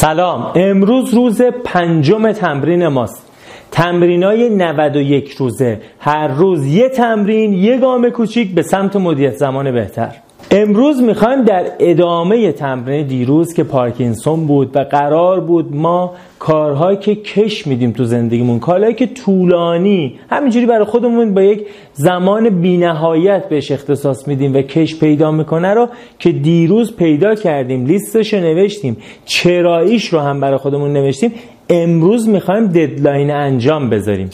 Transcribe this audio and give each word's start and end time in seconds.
سلام. 0.00 0.52
امروز 0.54 1.14
روز 1.14 1.42
پنجم 1.42 2.32
تمرین 2.32 2.88
ماست. 2.88 3.26
تمرین 3.70 4.22
های 4.22 4.48
91 4.48 5.30
روزه. 5.30 5.80
هر 5.98 6.28
روز 6.28 6.66
یه 6.66 6.88
تمرین 6.88 7.52
یه 7.52 7.78
گام 7.78 8.10
کوچیک 8.10 8.54
به 8.54 8.62
سمت 8.62 8.96
مدیریت 8.96 9.36
زمان 9.36 9.72
بهتر. 9.72 10.14
امروز 10.50 11.02
می‌خوایم 11.02 11.44
در 11.44 11.64
ادامه 11.78 12.52
تمرین 12.52 13.06
دیروز 13.06 13.54
که 13.54 13.64
پارکینسون 13.64 14.46
بود 14.46 14.76
و 14.76 14.78
قرار 14.78 15.40
بود 15.40 15.76
ما 15.76 16.12
کارهایی 16.38 16.96
که 16.96 17.14
کش 17.14 17.66
میدیم 17.66 17.90
تو 17.90 18.04
زندگیمون 18.04 18.58
کارهایی 18.58 18.94
که 18.94 19.06
طولانی 19.06 20.18
همینجوری 20.30 20.66
برای 20.66 20.84
خودمون 20.84 21.34
با 21.34 21.42
یک 21.42 21.66
زمان 21.92 22.60
بینهایت 22.60 23.48
بهش 23.48 23.72
اختصاص 23.72 24.28
میدیم 24.28 24.54
و 24.54 24.62
کش 24.62 24.98
پیدا 24.98 25.30
می‌کنه 25.30 25.74
رو 25.74 25.88
که 26.18 26.32
دیروز 26.32 26.96
پیدا 26.96 27.34
کردیم 27.34 27.86
لیستش 27.86 28.34
رو 28.34 28.40
نوشتیم 28.40 28.96
چراییش 29.24 30.08
رو 30.08 30.18
هم 30.18 30.40
برای 30.40 30.58
خودمون 30.58 30.92
نوشتیم 30.92 31.32
امروز 31.70 32.28
می‌خوایم 32.28 32.66
deadline 32.66 33.30
انجام 33.30 33.90
بذاریم. 33.90 34.30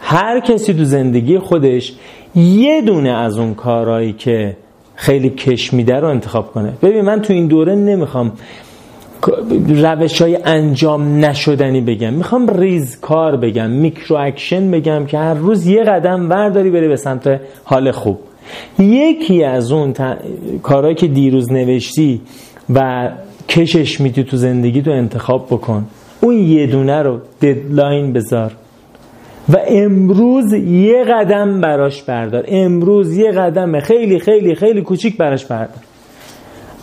هر 0.00 0.40
کسی 0.40 0.74
تو 0.74 0.84
زندگی 0.84 1.38
خودش 1.38 1.92
یه 2.34 2.82
دونه 2.82 3.10
از 3.10 3.38
اون 3.38 3.54
کارهایی 3.54 4.12
که 4.12 4.56
خیلی 4.96 5.30
کش 5.30 5.72
میده 5.72 6.00
رو 6.00 6.08
انتخاب 6.08 6.52
کنه. 6.52 6.72
ببین 6.82 7.00
من 7.00 7.22
تو 7.22 7.32
این 7.32 7.46
دوره 7.46 7.74
نمی‌خوام 7.74 8.32
روش 9.68 10.22
های 10.22 10.38
انجام 10.44 11.24
نشدنی 11.24 11.80
بگم. 11.80 12.14
می‌خوام 12.14 12.48
ریز 12.48 13.00
کار 13.00 13.36
بگم 13.36 13.70
micro 13.70 14.16
action 14.16 14.70
بگم 14.70 15.06
که 15.06 15.18
هر 15.18 15.34
روز 15.34 15.66
یه 15.66 15.82
قدم 15.82 16.30
ورداری 16.30 16.70
بره 16.70 16.88
به 16.88 16.96
سمت 16.96 17.40
حال 17.64 17.90
خوب. 17.90 18.18
یکی 18.78 19.44
از 19.44 19.72
اون 19.72 19.92
ت... 19.92 20.18
کارهایی 20.62 20.94
که 20.94 21.06
دیروز 21.06 21.52
نوشتی 21.52 22.20
و 22.74 23.10
کشش 23.48 24.00
میدی 24.00 24.24
تو 24.24 24.36
زندگی 24.36 24.82
تو 24.82 24.90
انتخاب 24.90 25.46
بکن. 25.46 25.86
اون 26.20 26.38
یه 26.38 26.66
دونه 26.66 27.02
رو 27.02 27.18
ددلاین 27.42 28.12
بذار. 28.12 28.52
و 29.48 29.56
امروز 29.68 30.52
یه 30.52 31.04
قدم 31.04 31.60
براش 31.60 32.02
بردار. 32.02 32.44
امروز 32.48 33.16
یه 33.16 33.32
قدم 33.32 33.80
خیلی 33.80 34.18
خیلی 34.18 34.54
خیلی 34.54 34.82
کوچیک 34.82 35.16
براش 35.16 35.44
بردار. 35.44 35.93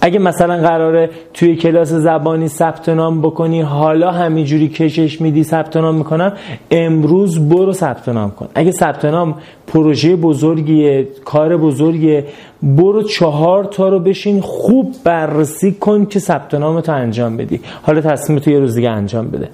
اگه 0.01 0.19
مثلا 0.19 0.57
قراره 0.57 1.09
توی 1.33 1.55
کلاس 1.55 1.93
زبانی 1.93 2.47
ثبت 2.47 2.89
نام 2.89 3.21
بکنی 3.21 3.61
حالا 3.61 4.11
همینجوری 4.11 4.67
کشش 4.67 5.21
میدی 5.21 5.43
ثبت 5.43 5.77
نام 5.77 5.95
می‌کنم 5.95 6.33
امروز 6.71 7.49
برو 7.49 7.73
ثبت 7.73 8.09
نام 8.09 8.31
کن. 8.31 8.47
اگه 8.55 8.71
ثبت 8.71 9.05
نام 9.05 9.35
پروژه 9.67 10.15
بزرگیه 10.15 11.07
کار 11.25 11.57
بزرگیه 11.57 12.25
برو 12.63 13.03
چهار 13.03 13.63
تا 13.63 13.89
رو 13.89 13.99
بشین 13.99 14.41
خوب 14.41 14.95
بررسی 15.03 15.71
کن 15.71 16.05
که 16.05 16.19
ثبت 16.19 16.53
نام 16.53 16.81
تو 16.81 16.91
انجام 16.91 17.37
بدی. 17.37 17.59
حالا 17.81 18.01
تصمیم 18.01 18.39
تو 18.39 18.51
یه 18.51 18.59
روز 18.59 18.75
دیگه 18.75 18.89
انجام 18.89 19.27
بده. 19.27 19.49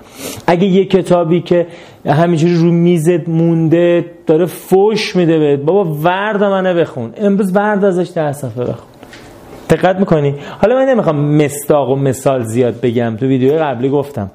اگه 0.47 0.67
یه 0.67 0.85
کتابی 0.85 1.41
که 1.41 1.67
همینجوری 2.05 2.55
رو 2.55 2.71
میزت 2.71 3.29
مونده 3.29 4.05
داره 4.27 4.45
فوش 4.45 5.15
میده 5.15 5.39
بهت 5.39 5.59
بابا 5.59 5.83
ورد 6.03 6.43
منه 6.43 6.73
بخون. 6.73 7.13
امروز 7.17 7.55
ورد 7.55 7.85
ازش 7.85 8.11
ده 8.15 8.31
صفحه 8.31 8.63
بخون. 8.63 8.96
دقت 9.69 9.99
می‌کنی؟ 9.99 10.35
حالا 10.61 10.75
من 10.75 10.85
نمی‌خوام 10.85 11.19
مستاق 11.19 11.89
و 11.89 11.95
مثال 11.95 12.43
زیاد 12.43 12.81
بگم. 12.81 13.17
تو 13.19 13.25
ویدیو 13.25 13.63
قبلی 13.63 13.89
گفتم. 13.89 14.31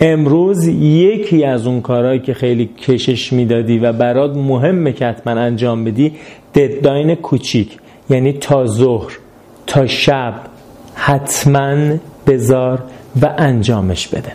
امروز 0.00 0.66
یکی 0.68 1.44
از 1.44 1.66
اون 1.66 1.80
کارهایی 1.80 2.18
که 2.18 2.34
خیلی 2.34 2.66
کشش 2.66 3.32
می‌دادی 3.32 3.78
و 3.78 3.92
برات 3.92 4.36
مهمه 4.36 4.92
که 4.92 5.06
حتما 5.06 5.32
انجام 5.32 5.84
بدی 5.84 6.12
ددلاین 6.54 7.14
کوچیک. 7.14 7.78
یعنی 8.10 8.32
تا 8.32 8.66
ظهر 8.66 9.12
تا 9.66 9.86
شب. 9.86 10.34
حتما 10.94 11.96
بذار 12.26 12.82
و 13.22 13.34
انجامش 13.38 14.08
بده. 14.08 14.32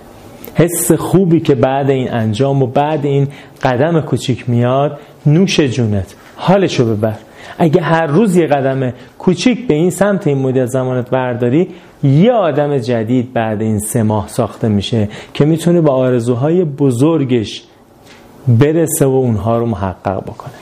حس 0.55 0.91
خوبی 0.91 1.39
که 1.39 1.55
بعد 1.55 1.89
این 1.89 2.13
انجام 2.13 2.63
و 2.63 2.67
بعد 2.67 3.05
این 3.05 3.27
قدم 3.63 4.01
کوچیک 4.01 4.49
میاد 4.49 4.99
نوش 5.25 5.59
جونت. 5.59 6.15
حالشو 6.35 6.95
ببر. 6.95 7.15
اگه 7.57 7.81
هر 7.81 8.05
روز 8.05 8.35
یه 8.35 8.47
قدم 8.47 8.93
کوچیک 9.19 9.67
به 9.67 9.73
این 9.73 9.89
سمت 9.89 10.27
این 10.27 10.37
مدت 10.37 10.65
زمانت 10.65 11.09
برداری 11.09 11.67
یه 12.03 12.31
آدم 12.31 12.77
جدید 12.77 13.33
بعد 13.33 13.61
این 13.61 13.79
سه 13.79 14.03
ماه 14.03 14.27
ساخته 14.27 14.67
میشه 14.67 15.09
که 15.33 15.45
می‌تونه 15.45 15.81
با 15.81 15.93
آرزوهای 15.93 16.63
بزرگش 16.63 17.63
برسه 18.47 19.05
و 19.05 19.09
اونها 19.09 19.57
رو 19.57 19.65
محقق 19.65 20.23
بکنه. 20.23 20.53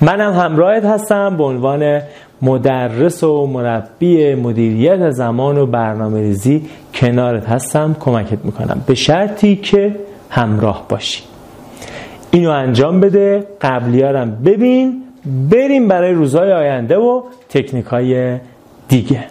منم 0.00 0.32
همراهت 0.32 0.84
هستم 0.84 1.36
به 1.36 1.44
عنوان 1.44 2.00
مدرس 2.42 3.24
و 3.24 3.46
مربی 3.46 4.34
مدیریت 4.34 5.10
زمان 5.10 5.58
و 5.58 5.66
برنامه 5.66 6.20
ریزی. 6.20 6.62
کنارت 6.94 7.48
هستم 7.48 7.96
کمکت 8.00 8.44
می‌کنم. 8.44 8.84
به 8.86 8.94
شرطی 8.94 9.56
که 9.56 9.96
همراه 10.30 10.86
باشی. 10.88 11.22
اینو 12.30 12.50
انجام 12.50 13.00
بده 13.00 13.46
قبلیارم 13.60 14.30
ببین 14.44 15.03
بریم 15.50 15.88
برای 15.88 16.12
روزهای 16.12 16.52
آینده 16.52 16.96
و 16.96 17.22
تکنیک 17.48 17.86
های 17.86 18.38
دیگه. 18.88 19.24